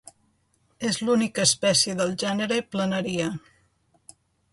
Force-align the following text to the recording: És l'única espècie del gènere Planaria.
És 0.91 0.95
l'única 1.09 1.43
espècie 1.47 1.95
del 1.99 2.13
gènere 2.23 2.57
Planaria. 2.77 3.29